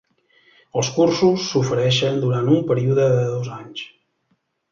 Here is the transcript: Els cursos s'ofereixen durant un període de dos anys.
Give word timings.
Els 0.79 0.87
cursos 0.95 1.43
s'ofereixen 1.49 2.17
durant 2.23 2.49
un 2.55 2.65
període 2.71 3.05
de 3.17 3.21
dos 3.35 3.53
anys. 3.59 3.85